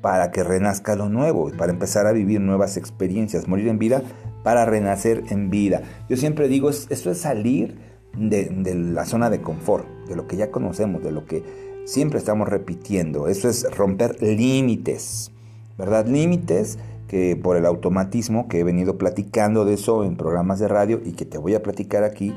para 0.00 0.30
que 0.32 0.42
renazca 0.42 0.96
lo 0.96 1.08
nuevo 1.08 1.50
para 1.56 1.72
empezar 1.72 2.06
a 2.06 2.12
vivir 2.12 2.40
nuevas 2.40 2.76
experiencias. 2.76 3.48
Morir 3.48 3.68
en 3.68 3.78
vida 3.78 4.02
para 4.42 4.64
renacer 4.64 5.22
en 5.30 5.50
vida. 5.50 5.82
Yo 6.08 6.16
siempre 6.16 6.48
digo, 6.48 6.70
esto 6.70 7.10
es 7.10 7.18
salir 7.18 7.78
de 8.16 8.74
la 8.74 9.06
zona 9.06 9.30
de 9.30 9.40
confort, 9.40 9.86
de 10.08 10.16
lo 10.16 10.26
que 10.26 10.36
ya 10.36 10.50
conocemos, 10.50 11.02
de 11.02 11.12
lo 11.12 11.24
que 11.24 11.42
siempre 11.84 12.18
estamos 12.18 12.48
repitiendo. 12.48 13.28
Eso 13.28 13.48
es 13.48 13.66
romper 13.76 14.20
límites, 14.22 15.30
¿verdad? 15.78 16.06
Límites 16.06 16.78
que 17.08 17.36
por 17.36 17.56
el 17.56 17.66
automatismo 17.66 18.48
que 18.48 18.60
he 18.60 18.64
venido 18.64 18.96
platicando 18.98 19.64
de 19.64 19.74
eso 19.74 20.04
en 20.04 20.16
programas 20.16 20.58
de 20.58 20.68
radio 20.68 21.00
y 21.04 21.12
que 21.12 21.24
te 21.24 21.38
voy 21.38 21.54
a 21.54 21.62
platicar 21.62 22.04
aquí, 22.04 22.34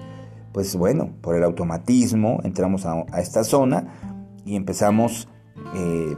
pues 0.52 0.76
bueno, 0.76 1.10
por 1.22 1.36
el 1.36 1.44
automatismo 1.44 2.40
entramos 2.44 2.86
a, 2.86 3.06
esta 3.20 3.44
zona 3.44 4.15
y 4.46 4.56
empezamos, 4.56 5.28
eh, 5.76 6.16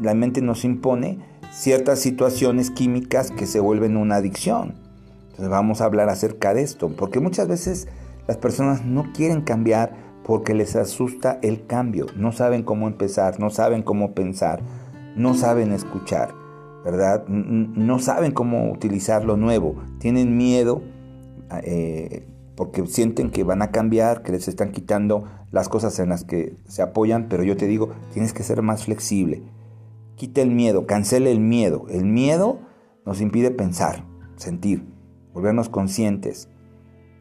la, 0.00 0.14
mente 0.14 0.42
nos 0.42 0.64
impone 0.64 1.18
ciertas 1.50 1.98
situaciones 1.98 2.70
químicas 2.70 3.30
que 3.30 3.46
se 3.46 3.60
vuelven 3.60 3.96
una 3.96 4.16
adicción. 4.16 4.74
Entonces 5.22 5.48
vamos 5.48 5.80
a 5.80 5.86
hablar 5.86 6.08
acerca 6.08 6.54
de 6.54 6.62
esto, 6.62 6.90
porque 6.96 7.18
muchas 7.18 7.48
veces 7.48 7.88
las 8.28 8.36
personas 8.36 8.84
no 8.84 9.12
quieren 9.12 9.40
cambiar 9.40 9.94
porque 10.24 10.54
les 10.54 10.76
asusta 10.76 11.38
el 11.42 11.66
cambio, 11.66 12.06
no 12.16 12.32
saben 12.32 12.62
cómo 12.62 12.88
empezar, 12.88 13.40
no 13.40 13.50
saben 13.50 13.82
cómo 13.82 14.12
pensar, 14.12 14.60
no 15.16 15.34
saben 15.34 15.72
escuchar. 15.72 16.46
¿verdad? 16.86 17.26
No 17.26 17.98
saben 17.98 18.30
cómo 18.30 18.70
utilizar 18.70 19.24
lo 19.24 19.36
nuevo, 19.36 19.74
tienen 19.98 20.36
miedo 20.36 20.82
eh, 21.64 22.28
porque 22.54 22.86
sienten 22.86 23.30
que 23.30 23.42
van 23.42 23.60
a 23.60 23.72
cambiar, 23.72 24.22
que 24.22 24.30
les 24.30 24.46
están 24.46 24.70
quitando 24.70 25.24
las 25.50 25.68
cosas 25.68 25.98
en 25.98 26.08
las 26.08 26.24
que 26.24 26.56
se 26.66 26.82
apoyan, 26.82 27.28
pero 27.28 27.42
yo 27.42 27.56
te 27.56 27.66
digo, 27.66 27.90
tienes 28.12 28.32
que 28.32 28.42
ser 28.42 28.62
más 28.62 28.84
flexible. 28.84 29.42
Quita 30.16 30.42
el 30.42 30.50
miedo, 30.50 30.86
cancele 30.86 31.30
el 31.30 31.40
miedo. 31.40 31.86
El 31.88 32.04
miedo 32.04 32.60
nos 33.04 33.20
impide 33.20 33.50
pensar, 33.50 34.04
sentir, 34.36 34.84
volvernos 35.32 35.68
conscientes, 35.68 36.48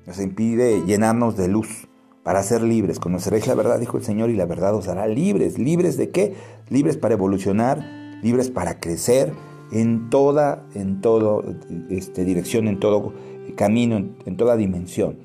nos 0.05 0.19
impide 0.19 0.85
llenarnos 0.85 1.35
de 1.35 1.47
luz 1.47 1.87
para 2.23 2.41
ser 2.43 2.63
libres. 2.63 2.99
Conoceréis 2.99 3.47
la 3.47 3.55
verdad, 3.55 3.79
dijo 3.79 3.97
el 3.97 4.03
Señor, 4.03 4.29
y 4.29 4.35
la 4.35 4.45
verdad 4.45 4.75
os 4.75 4.87
hará 4.87 5.07
libres. 5.07 5.59
¿Libres 5.59 5.97
de 5.97 6.09
qué? 6.09 6.33
Libres 6.69 6.97
para 6.97 7.13
evolucionar, 7.13 7.85
libres 8.23 8.49
para 8.49 8.79
crecer, 8.79 9.33
en 9.71 10.09
toda, 10.09 10.65
en 10.73 11.01
todo, 11.01 11.43
este, 11.89 12.23
dirección, 12.23 12.67
en 12.67 12.79
todo 12.79 13.13
camino, 13.55 13.97
en, 13.97 14.37
toda 14.37 14.55
dimensión. 14.55 15.19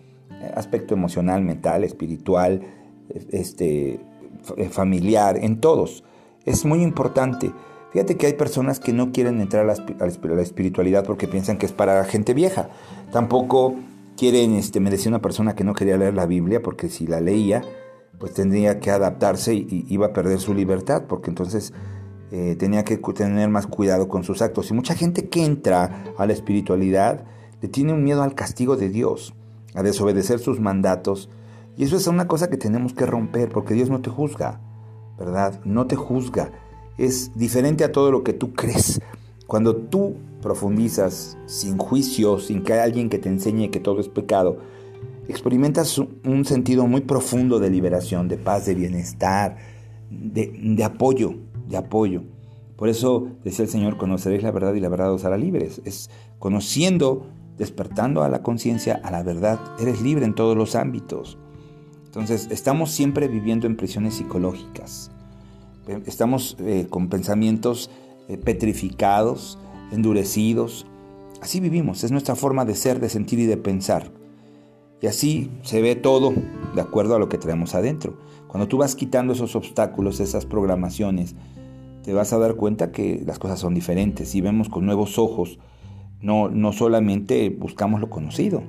Aspecto 0.54 0.94
emocional, 0.94 1.42
mental, 1.42 1.84
espiritual, 1.84 2.62
este, 3.30 4.00
eh, 4.56 4.68
familiar, 4.70 5.38
en 5.40 5.60
todos. 5.60 6.04
Es 6.44 6.64
muy 6.64 6.82
importante. 6.82 7.52
Fíjate 7.92 8.16
que 8.16 8.26
hay 8.26 8.34
personas 8.34 8.78
que 8.78 8.92
no 8.92 9.10
quieren 9.10 9.40
entrar 9.40 9.68
a 9.68 9.74
la, 9.74 10.42
espiritualidad 10.42 11.04
porque 11.04 11.26
piensan 11.26 11.58
que 11.58 11.66
es 11.66 11.72
para 11.72 12.04
gente 12.04 12.34
vieja. 12.34 12.70
Tampoco 13.12 13.74
quieren, 14.16 14.54
este, 14.54 14.78
me 14.78 14.90
decía 14.90 15.08
una 15.08 15.20
persona 15.20 15.54
que 15.54 15.64
no 15.64 15.74
quería 15.74 15.96
leer 15.96 16.14
la 16.14 16.26
Biblia 16.26 16.62
porque 16.62 16.88
si 16.88 17.06
la 17.06 17.20
leía, 17.20 17.62
pues 18.18 18.34
tendría 18.34 18.78
que 18.78 18.90
adaptarse 18.90 19.54
y, 19.54 19.86
iba 19.88 20.06
a 20.06 20.12
perder 20.12 20.38
su 20.38 20.54
libertad 20.54 21.04
porque 21.08 21.30
entonces 21.30 21.72
eh, 22.30 22.54
tenía 22.56 22.84
que 22.84 22.96
tener 22.98 23.48
más 23.48 23.66
cuidado 23.66 24.06
con 24.06 24.22
sus 24.22 24.40
actos. 24.40 24.70
Y 24.70 24.74
mucha 24.74 24.94
gente 24.94 25.28
que 25.28 25.44
entra 25.44 26.04
a 26.16 26.26
la 26.26 26.32
espiritualidad 26.32 27.24
le 27.60 27.68
tiene 27.68 27.92
un 27.92 28.04
miedo 28.04 28.22
al 28.22 28.34
castigo 28.34 28.76
de 28.76 28.88
Dios, 28.88 29.34
a 29.74 29.82
desobedecer 29.82 30.38
sus 30.38 30.60
mandatos. 30.60 31.28
Y 31.80 31.84
eso 31.84 31.96
es 31.96 32.06
una 32.06 32.28
cosa 32.28 32.50
que 32.50 32.58
tenemos 32.58 32.92
que 32.92 33.06
romper 33.06 33.48
porque 33.48 33.72
Dios 33.72 33.88
no 33.88 34.02
te 34.02 34.10
juzga, 34.10 34.60
¿verdad? 35.18 35.60
No 35.64 35.86
te 35.86 35.96
juzga 35.96 36.52
es 37.00 37.32
diferente 37.34 37.82
a 37.82 37.92
todo 37.92 38.12
lo 38.12 38.22
que 38.22 38.34
tú 38.34 38.52
crees. 38.52 39.00
Cuando 39.46 39.74
tú 39.74 40.16
profundizas 40.42 41.38
sin 41.46 41.78
juicio, 41.78 42.38
sin 42.38 42.62
que 42.62 42.74
haya 42.74 42.84
alguien 42.84 43.08
que 43.08 43.18
te 43.18 43.30
enseñe 43.30 43.70
que 43.70 43.80
todo 43.80 44.00
es 44.00 44.08
pecado, 44.08 44.58
experimentas 45.26 45.98
un 45.98 46.44
sentido 46.44 46.86
muy 46.86 47.00
profundo 47.00 47.58
de 47.58 47.70
liberación, 47.70 48.28
de 48.28 48.36
paz, 48.36 48.66
de 48.66 48.74
bienestar, 48.74 49.56
de, 50.10 50.84
apoyo, 50.84 51.36
de 51.68 51.78
apoyo. 51.78 52.22
Por 52.76 52.90
eso 52.90 53.28
decía 53.44 53.64
el 53.64 53.70
Señor, 53.70 53.96
conoceréis 53.96 54.42
la 54.42 54.50
verdad 54.50 54.74
y 54.74 54.80
la 54.80 54.90
verdad 54.90 55.12
os 55.12 55.24
hará 55.24 55.38
libres. 55.38 55.80
Es 55.86 56.10
conociendo, 56.38 57.26
despertando 57.56 58.22
a 58.22 58.28
la 58.28 58.42
conciencia, 58.42 59.00
a 59.02 59.10
la 59.10 59.22
verdad, 59.22 59.58
eres 59.80 60.02
libre 60.02 60.26
en 60.26 60.34
todos 60.34 60.54
los 60.54 60.74
ámbitos. 60.74 61.38
Entonces, 62.10 62.48
estamos 62.50 62.90
siempre 62.90 63.28
viviendo 63.28 63.68
en 63.68 63.76
prisiones 63.76 64.14
psicológicas. 64.14 65.12
Estamos 66.06 66.56
eh, 66.58 66.88
con 66.90 67.08
pensamientos 67.08 67.88
eh, 68.26 68.36
petrificados, 68.36 69.60
endurecidos. 69.92 70.88
Así 71.40 71.60
vivimos, 71.60 72.02
es 72.02 72.10
nuestra 72.10 72.34
forma 72.34 72.64
de 72.64 72.74
ser, 72.74 72.98
de 72.98 73.08
sentir 73.08 73.38
y 73.38 73.46
de 73.46 73.56
pensar. 73.56 74.10
Y 75.00 75.06
así 75.06 75.52
se 75.62 75.80
ve 75.80 75.94
todo 75.94 76.32
de 76.74 76.80
acuerdo 76.80 77.14
a 77.14 77.20
lo 77.20 77.28
que 77.28 77.38
traemos 77.38 77.76
adentro. 77.76 78.18
Cuando 78.48 78.66
tú 78.66 78.78
vas 78.78 78.96
quitando 78.96 79.32
esos 79.32 79.54
obstáculos, 79.54 80.18
esas 80.18 80.46
programaciones, 80.46 81.36
te 82.02 82.12
vas 82.12 82.32
a 82.32 82.40
dar 82.40 82.56
cuenta 82.56 82.90
que 82.90 83.22
las 83.24 83.38
cosas 83.38 83.60
son 83.60 83.72
diferentes 83.72 84.34
y 84.34 84.40
vemos 84.40 84.68
con 84.68 84.84
nuevos 84.84 85.16
ojos. 85.16 85.60
No, 86.20 86.48
no 86.48 86.72
solamente 86.72 87.50
buscamos 87.50 88.00
lo 88.00 88.10
conocido, 88.10 88.64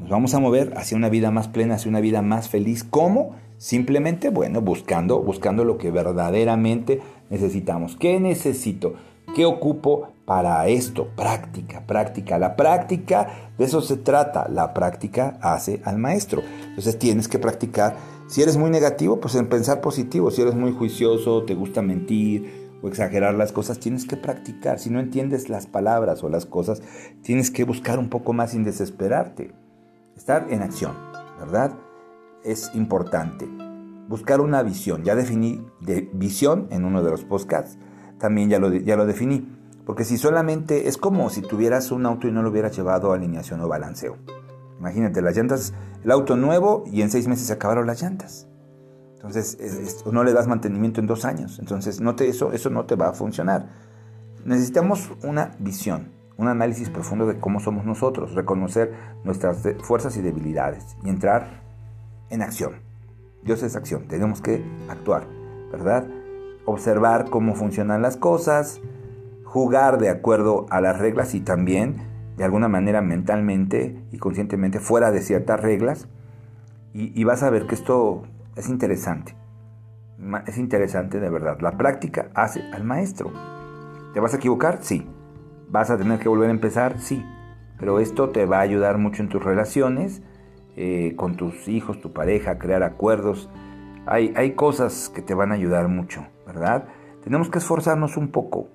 nos 0.00 0.10
vamos 0.10 0.34
a 0.34 0.38
mover 0.38 0.74
hacia 0.76 0.96
una 0.96 1.08
vida 1.08 1.30
más 1.30 1.48
plena, 1.48 1.74
hacia 1.74 1.88
una 1.88 2.00
vida 2.00 2.22
más 2.22 2.48
feliz. 2.48 2.84
¿Cómo? 2.84 3.36
Simplemente, 3.56 4.30
bueno, 4.30 4.60
buscando, 4.60 5.20
buscando 5.20 5.64
lo 5.64 5.78
que 5.78 5.90
verdaderamente 5.90 7.00
necesitamos. 7.30 7.96
¿Qué 7.96 8.20
necesito? 8.20 8.94
¿Qué 9.34 9.44
ocupo 9.44 10.08
para 10.24 10.66
esto? 10.68 11.08
Práctica, 11.16 11.84
práctica. 11.86 12.38
La 12.38 12.54
práctica, 12.54 13.50
de 13.58 13.64
eso 13.64 13.80
se 13.80 13.96
trata. 13.96 14.48
La 14.48 14.72
práctica 14.72 15.38
hace 15.42 15.82
al 15.84 15.98
maestro. 15.98 16.42
Entonces 16.68 16.98
tienes 16.98 17.26
que 17.26 17.38
practicar. 17.38 17.96
Si 18.28 18.42
eres 18.42 18.56
muy 18.56 18.70
negativo, 18.70 19.20
pues 19.20 19.34
en 19.34 19.48
pensar 19.48 19.80
positivo. 19.80 20.30
Si 20.30 20.42
eres 20.42 20.54
muy 20.54 20.72
juicioso, 20.72 21.42
te 21.42 21.54
gusta 21.54 21.82
mentir 21.82 22.68
o 22.82 22.88
exagerar 22.88 23.34
las 23.34 23.50
cosas, 23.50 23.80
tienes 23.80 24.06
que 24.06 24.16
practicar. 24.16 24.78
Si 24.78 24.90
no 24.90 25.00
entiendes 25.00 25.48
las 25.48 25.66
palabras 25.66 26.22
o 26.22 26.28
las 26.28 26.46
cosas, 26.46 26.82
tienes 27.22 27.50
que 27.50 27.64
buscar 27.64 27.98
un 27.98 28.08
poco 28.08 28.32
más 28.32 28.52
sin 28.52 28.62
desesperarte. 28.62 29.52
Estar 30.18 30.48
en 30.50 30.62
acción, 30.62 30.92
¿verdad? 31.38 31.72
es 32.42 32.70
importante. 32.74 33.48
Buscar 34.08 34.40
una 34.40 34.62
visión. 34.62 35.04
Ya 35.04 35.14
definí 35.14 35.64
de 35.80 36.10
visión 36.12 36.66
en 36.70 36.84
uno 36.84 37.02
de 37.02 37.10
los 37.10 37.24
podcasts. 37.24 37.78
También 38.18 38.48
ya 38.48 38.58
lo, 38.58 38.72
ya 38.72 38.96
lo 38.96 39.06
definí. 39.06 39.54
Porque 39.84 40.04
si 40.04 40.18
solamente 40.18 40.88
es 40.88 40.96
como 40.96 41.30
si 41.30 41.40
tuvieras 41.40 41.92
un 41.92 42.04
auto 42.06 42.26
y 42.26 42.32
no 42.32 42.42
lo 42.42 42.50
hubieras 42.50 42.76
llevado 42.76 43.12
a 43.12 43.14
alineación 43.14 43.60
o 43.60 43.68
balanceo. 43.68 44.16
Imagínate, 44.78 45.22
las 45.22 45.36
llantas, 45.36 45.72
el 46.04 46.10
auto 46.10 46.36
nuevo 46.36 46.84
y 46.90 47.02
en 47.02 47.10
seis 47.10 47.26
meses 47.28 47.46
se 47.46 47.52
acabaron 47.52 47.86
las 47.86 48.02
llantas. 48.02 48.48
Entonces, 49.14 49.58
no 50.10 50.24
le 50.24 50.32
das 50.32 50.46
mantenimiento 50.46 51.00
en 51.00 51.06
dos 51.06 51.24
años. 51.24 51.58
Entonces, 51.58 52.00
no 52.00 52.14
te, 52.16 52.28
eso, 52.28 52.52
eso 52.52 52.70
no 52.70 52.86
te 52.86 52.96
va 52.96 53.08
a 53.08 53.12
funcionar. 53.12 53.68
Necesitamos 54.44 55.10
una 55.24 55.56
visión, 55.58 56.12
un 56.38 56.48
análisis 56.48 56.88
profundo 56.88 57.26
de 57.26 57.38
cómo 57.38 57.60
somos 57.60 57.84
nosotros, 57.84 58.34
reconocer 58.34 58.94
nuestras 59.24 59.68
fuerzas 59.82 60.16
y 60.16 60.22
debilidades 60.22 60.96
y 61.04 61.10
entrar 61.10 61.62
en 62.30 62.42
acción. 62.42 62.80
Dios 63.42 63.62
es 63.62 63.76
acción, 63.76 64.06
tenemos 64.06 64.40
que 64.40 64.64
actuar, 64.88 65.26
¿verdad? 65.70 66.06
Observar 66.64 67.28
cómo 67.28 67.54
funcionan 67.54 68.02
las 68.02 68.16
cosas, 68.16 68.80
jugar 69.44 69.98
de 69.98 70.10
acuerdo 70.10 70.66
a 70.70 70.80
las 70.80 70.98
reglas 70.98 71.34
y 71.34 71.40
también 71.40 71.96
de 72.36 72.44
alguna 72.44 72.68
manera 72.68 73.02
mentalmente 73.02 74.00
y 74.12 74.18
conscientemente 74.18 74.78
fuera 74.78 75.10
de 75.10 75.22
ciertas 75.22 75.60
reglas. 75.60 76.06
Y, 76.94 77.22
vas 77.22 77.44
a 77.44 77.50
ver 77.50 77.66
que 77.66 77.76
esto 77.76 78.22
es 78.56 78.68
interesante. 78.68 79.36
Es 80.46 80.58
interesante 80.58 81.20
de 81.20 81.30
verdad. 81.30 81.58
La 81.60 81.76
práctica 81.76 82.30
hace 82.34 82.60
al 82.72 82.82
maestro. 82.82 83.30
¿Te 84.14 84.20
vas 84.20 84.34
a 84.34 84.38
equivocar? 84.38 84.78
Sí. 84.82 85.06
¿Vas 85.70 85.90
a 85.90 85.98
tener 85.98 86.18
que 86.18 86.28
volver 86.28 86.48
a 86.48 86.52
empezar? 86.52 86.98
Sí. 86.98 87.24
Pero 87.78 88.00
esto 88.00 88.30
te 88.30 88.46
va 88.46 88.58
a 88.58 88.62
ayudar 88.62 88.98
mucho 88.98 89.22
en 89.22 89.28
tus 89.28 89.42
relaciones 89.42 90.22
eh, 90.76 91.14
con 91.16 91.36
tus 91.36 91.68
hijos, 91.68 92.00
tu 92.00 92.12
pareja, 92.12 92.58
crear 92.58 92.82
acuerdos. 92.82 93.50
Hay, 94.06 94.32
hay 94.36 94.52
cosas 94.52 95.10
que 95.14 95.22
te 95.22 95.34
van 95.34 95.52
a 95.52 95.56
ayudar 95.56 95.88
mucho, 95.88 96.26
¿verdad? 96.46 96.84
Tenemos 97.22 97.50
que 97.50 97.58
esforzarnos 97.58 98.16
un 98.16 98.28
poco, 98.28 98.68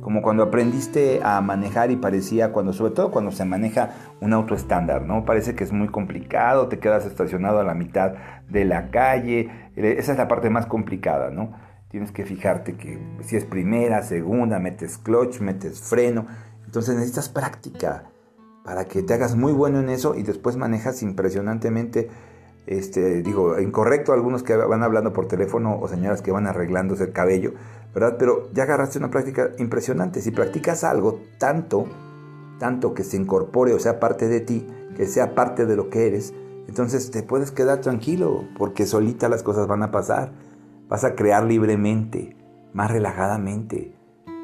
como 0.00 0.22
cuando 0.22 0.42
aprendiste 0.42 1.20
a 1.22 1.40
manejar 1.40 1.90
y 1.90 1.96
parecía, 1.96 2.52
cuando, 2.52 2.72
sobre 2.72 2.92
todo 2.92 3.10
cuando 3.10 3.30
se 3.30 3.44
maneja 3.44 3.90
un 4.20 4.32
auto 4.32 4.54
estándar, 4.54 5.02
¿no? 5.02 5.24
Parece 5.24 5.54
que 5.54 5.62
es 5.62 5.72
muy 5.72 5.88
complicado, 5.88 6.68
te 6.68 6.78
quedas 6.78 7.06
estacionado 7.06 7.60
a 7.60 7.64
la 7.64 7.74
mitad 7.74 8.14
de 8.48 8.64
la 8.64 8.90
calle, 8.90 9.50
eh, 9.76 9.96
esa 9.98 10.12
es 10.12 10.18
la 10.18 10.28
parte 10.28 10.50
más 10.50 10.66
complicada, 10.66 11.30
¿no? 11.30 11.52
Tienes 11.92 12.10
que 12.10 12.24
fijarte 12.24 12.74
que 12.74 12.98
si 13.22 13.36
es 13.36 13.44
primera, 13.44 14.02
segunda, 14.02 14.58
metes 14.58 14.96
clutch, 14.96 15.40
metes 15.40 15.78
freno, 15.78 16.26
entonces 16.64 16.94
necesitas 16.94 17.28
práctica, 17.28 18.04
para 18.64 18.86
que 18.86 19.02
te 19.02 19.12
hagas 19.12 19.36
muy 19.36 19.52
bueno 19.52 19.80
en 19.80 19.90
eso 19.90 20.14
y 20.14 20.22
después 20.22 20.56
manejas 20.56 21.02
impresionantemente, 21.02 22.08
este, 22.66 23.22
digo, 23.22 23.60
incorrecto 23.60 24.14
algunos 24.14 24.42
que 24.42 24.56
van 24.56 24.82
hablando 24.82 25.12
por 25.12 25.28
teléfono 25.28 25.78
o 25.78 25.86
señoras 25.86 26.22
que 26.22 26.32
van 26.32 26.46
arreglándose 26.46 27.04
el 27.04 27.12
cabello, 27.12 27.52
¿verdad? 27.94 28.16
Pero 28.18 28.50
ya 28.54 28.62
agarraste 28.62 28.98
una 28.98 29.10
práctica 29.10 29.50
impresionante. 29.58 30.22
Si 30.22 30.30
practicas 30.30 30.84
algo 30.84 31.20
tanto, 31.38 31.86
tanto 32.58 32.94
que 32.94 33.04
se 33.04 33.18
incorpore 33.18 33.74
o 33.74 33.78
sea 33.78 34.00
parte 34.00 34.28
de 34.28 34.40
ti, 34.40 34.66
que 34.96 35.06
sea 35.06 35.34
parte 35.34 35.66
de 35.66 35.76
lo 35.76 35.90
que 35.90 36.06
eres, 36.06 36.32
entonces 36.68 37.10
te 37.10 37.22
puedes 37.22 37.50
quedar 37.50 37.82
tranquilo 37.82 38.44
porque 38.56 38.86
solita 38.86 39.28
las 39.28 39.42
cosas 39.42 39.66
van 39.66 39.82
a 39.82 39.90
pasar. 39.90 40.32
Vas 40.92 41.04
a 41.04 41.14
crear 41.14 41.42
libremente, 41.44 42.36
más 42.74 42.90
relajadamente. 42.90 43.94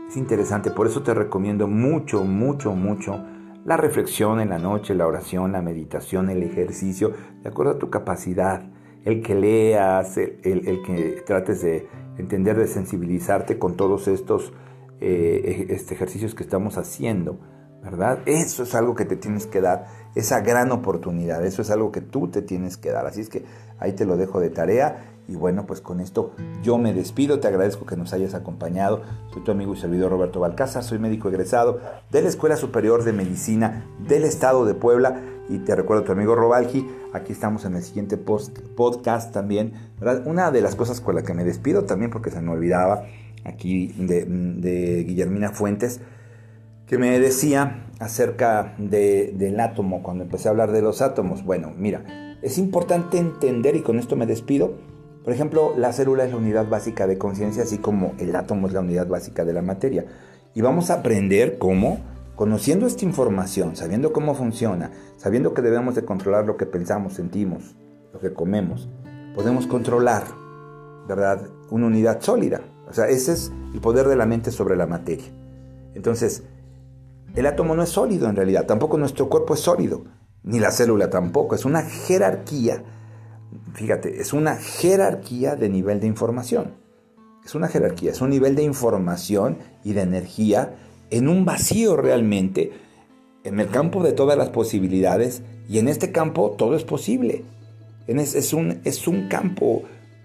Es 0.09 0.17
interesante, 0.17 0.71
por 0.71 0.87
eso 0.87 1.02
te 1.02 1.12
recomiendo 1.12 1.69
mucho, 1.69 2.25
mucho, 2.25 2.73
mucho 2.73 3.23
la 3.67 3.76
reflexión 3.76 4.40
en 4.40 4.49
la 4.49 4.59
noche, 4.59 4.95
la 4.95 5.07
oración, 5.07 5.52
la 5.52 5.61
meditación, 5.61 6.31
el 6.31 6.43
ejercicio, 6.43 7.12
de 7.43 7.50
acuerdo 7.50 7.73
a 7.73 7.78
tu 7.78 7.90
capacidad, 7.90 8.62
el 9.05 9.21
que 9.21 9.35
leas, 9.35 10.17
el, 10.17 10.81
que 10.87 11.23
trates 11.26 11.61
de 11.61 11.87
entender, 12.17 12.57
de 12.57 12.67
sensibilizarte 12.67 13.59
con 13.59 13.76
todos 13.76 14.09
estos 14.09 14.55
eh, 15.02 15.67
este, 15.69 15.93
ejercicios 15.93 16.35
que 16.35 16.45
estamos 16.45 16.78
haciendo, 16.78 17.40
¿verdad? 17.83 18.21
Eso 18.25 18.62
es 18.62 18.75
algo 18.75 18.95
que 18.95 19.05
te 19.05 19.17
tienes 19.17 19.47
que 19.47 19.61
dar, 19.61 19.85
esa 20.14 20.40
gran 20.40 20.73
oportunidad, 20.73 21.45
eso 21.45 21.61
es 21.61 21.71
algo 21.71 21.93
que 21.93 22.00
tú 22.00 22.28
te 22.28 22.40
tienes 22.40 22.78
que 22.78 22.90
dar. 22.90 23.05
Así 23.05 23.21
es 23.21 23.28
que 23.28 23.45
ahí 23.78 23.93
te 23.93 24.07
lo 24.07 24.17
dejo 24.17 24.40
de 24.40 24.49
tarea 24.49 25.17
y 25.28 25.37
bueno, 25.37 25.66
pues 25.66 25.82
con 25.82 26.00
esto 26.00 26.32
yo 26.62 26.78
me 26.78 26.94
despido, 26.94 27.38
te 27.38 27.49
agradezco 27.49 27.85
que 27.85 27.97
nos 27.97 28.14
hayas 28.14 28.35
acompañado. 28.35 29.02
Soy 29.32 29.44
tu 29.44 29.50
amigo 29.50 29.75
y 29.75 29.76
servidor 29.76 30.11
Roberto 30.11 30.40
Balcázar, 30.40 30.82
soy 30.82 30.99
médico 30.99 31.28
egresado 31.28 31.80
de 32.11 32.23
la 32.23 32.28
Escuela 32.28 32.56
Superior 32.56 33.04
de 33.04 33.12
Medicina 33.12 33.87
del 34.08 34.25
Estado 34.25 34.64
de 34.64 34.73
Puebla 34.73 35.20
y 35.50 35.58
te 35.58 35.76
recuerdo 35.76 36.02
a 36.02 36.06
tu 36.06 36.12
amigo 36.12 36.35
Robalgi, 36.35 36.87
aquí 37.12 37.32
estamos 37.32 37.66
en 37.66 37.76
el 37.76 37.82
siguiente 37.82 38.16
post, 38.16 38.58
podcast 38.75 39.32
también. 39.32 39.75
Una 40.25 40.50
de 40.50 40.62
las 40.62 40.75
cosas 40.75 41.00
con 41.00 41.14
la 41.14 41.23
que 41.23 41.35
me 41.35 41.44
despido 41.44 41.85
también 41.85 42.11
porque 42.11 42.30
se 42.30 42.40
me 42.40 42.50
olvidaba 42.50 43.04
aquí 43.44 43.88
de, 43.99 44.25
de 44.25 45.04
Guillermina 45.04 45.50
Fuentes, 45.50 46.00
que 46.87 46.97
me 46.97 47.18
decía 47.20 47.87
acerca 48.00 48.75
de, 48.78 49.35
del 49.37 49.61
átomo, 49.61 50.02
cuando 50.02 50.25
empecé 50.25 50.49
a 50.49 50.52
hablar 50.52 50.73
de 50.73 50.80
los 50.80 51.02
átomos. 51.02 51.44
Bueno, 51.44 51.73
mira, 51.76 52.04
es 52.40 52.58
importante 52.58 53.18
entender, 53.18 53.76
y 53.76 53.82
con 53.82 53.99
esto 53.99 54.16
me 54.16 54.26
despido, 54.26 54.75
por 55.25 55.32
ejemplo, 55.32 55.75
la 55.76 55.92
célula 55.92 56.25
es 56.25 56.30
la 56.30 56.37
unidad 56.37 56.68
básica 56.68 57.06
de 57.06 57.18
conciencia, 57.18 57.62
así 57.62 57.78
como 57.78 58.14
el 58.18 58.34
átomo 58.34 58.66
es 58.66 58.72
la 58.72 58.80
unidad 58.80 59.06
básica 59.06 59.44
de 59.44 59.52
la 59.52 59.62
materia. 59.62 60.06
Y 60.54 60.60
vamos 60.60 60.90
a 60.90 60.94
aprender 60.94 61.58
cómo, 61.58 61.98
conociendo 62.34 62.87
esta 62.87 63.04
información, 63.04 63.76
sabiendo 63.76 64.12
cómo 64.12 64.34
funciona, 64.34 64.90
sabiendo 65.16 65.54
que 65.54 65.62
debemos 65.62 65.94
de 65.94 66.04
controlar 66.04 66.46
lo 66.46 66.56
que 66.56 66.66
pensamos, 66.66 67.14
sentimos, 67.14 67.76
lo 68.12 68.20
que 68.20 68.32
comemos, 68.32 68.88
podemos 69.34 69.66
controlar 69.66 70.25
¿verdad? 71.08 71.48
Una 71.70 71.87
unidad 71.87 72.20
sólida. 72.20 72.60
O 72.88 72.92
sea, 72.92 73.08
ese 73.08 73.32
es 73.32 73.50
el 73.75 73.80
poder 73.80 74.06
de 74.06 74.14
la 74.14 74.26
mente 74.26 74.52
sobre 74.52 74.76
la 74.76 74.87
materia. 74.87 75.26
Entonces, 75.94 76.44
el 77.34 77.46
átomo 77.46 77.75
no 77.75 77.82
es 77.82 77.88
sólido 77.88 78.28
en 78.28 78.37
realidad, 78.37 78.66
tampoco 78.66 78.98
nuestro 78.98 79.28
cuerpo 79.28 79.54
es 79.54 79.60
sólido, 79.60 80.04
ni 80.42 80.60
la 80.60 80.70
célula 80.70 81.10
tampoco, 81.10 81.54
es 81.54 81.64
una 81.64 81.82
jerarquía. 81.82 82.84
Fíjate, 83.75 84.21
es 84.21 84.33
una 84.33 84.57
jerarquía 84.57 85.57
de 85.57 85.69
nivel 85.69 86.00
de 86.00 86.07
información. 86.07 86.75
Es 87.45 87.55
una 87.55 87.69
jerarquía, 87.69 88.11
es 88.11 88.21
un 88.21 88.31
nivel 88.31 88.55
de 88.55 88.62
información 88.62 89.59
y 89.85 89.95
de 89.95 90.02
energía 90.02 90.75
en 91.11 91.28
un 91.28 91.45
vacío 91.45 91.97
realmente, 91.97 92.73
en 93.45 93.61
el 93.61 93.69
campo 93.69 94.02
de 94.02 94.12
todas 94.12 94.37
las 94.37 94.50
posibilidades, 94.50 95.43
y 95.69 95.78
en 95.78 95.88
este 95.88 96.12
campo 96.12 96.50
todo 96.59 96.76
es 96.76 96.85
posible. 96.85 97.45
Es, 98.07 98.52
un, 98.52 98.81
es 98.85 99.07
un 99.07 99.28
campo 99.28 99.85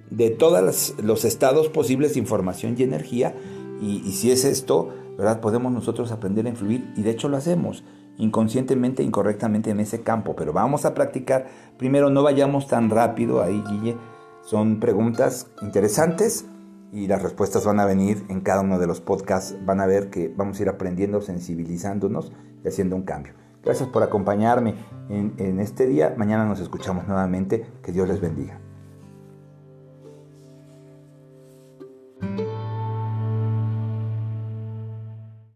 de 0.09 0.29
todos 0.29 0.93
los 1.01 1.25
estados 1.25 1.69
posibles 1.69 2.13
de 2.13 2.19
información 2.19 2.75
y 2.77 2.83
energía, 2.83 3.35
y, 3.81 4.11
si 4.11 4.31
es 4.31 4.45
esto, 4.45 4.93
¿verdad? 5.17 5.41
Podemos 5.41 5.71
nosotros 5.71 6.11
aprender 6.11 6.45
a 6.45 6.49
influir, 6.49 6.91
y 6.95 7.01
de 7.01 7.11
hecho 7.11 7.29
lo 7.29 7.37
hacemos, 7.37 7.83
inconscientemente, 8.17 9.03
incorrectamente 9.03 9.71
en 9.71 9.79
ese 9.79 10.01
campo, 10.01 10.35
pero 10.35 10.53
vamos 10.53 10.85
a 10.85 10.93
practicar. 10.93 11.47
Primero, 11.77 12.09
no 12.09 12.23
vayamos 12.23 12.67
tan 12.67 12.89
rápido 12.89 13.41
ahí, 13.41 13.63
Guille. 13.69 13.97
Son 14.41 14.79
preguntas 14.79 15.47
interesantes 15.61 16.45
y 16.91 17.07
las 17.07 17.23
respuestas 17.23 17.65
van 17.65 17.79
a 17.79 17.85
venir 17.85 18.23
en 18.29 18.41
cada 18.41 18.61
uno 18.61 18.77
de 18.77 18.87
los 18.87 19.01
podcasts. 19.01 19.57
Van 19.65 19.81
a 19.81 19.87
ver 19.87 20.09
que 20.09 20.31
vamos 20.35 20.59
a 20.59 20.63
ir 20.63 20.69
aprendiendo, 20.69 21.21
sensibilizándonos 21.21 22.31
y 22.63 22.67
haciendo 22.67 22.95
un 22.95 23.03
cambio. 23.03 23.33
Gracias 23.63 23.89
por 23.89 24.03
acompañarme 24.03 24.75
en, 25.09 25.33
en 25.37 25.59
este 25.59 25.87
día. 25.87 26.13
Mañana 26.17 26.45
nos 26.45 26.59
escuchamos 26.59 27.07
nuevamente. 27.07 27.65
Que 27.81 27.93
Dios 27.93 28.07
les 28.07 28.19
bendiga. 28.19 28.62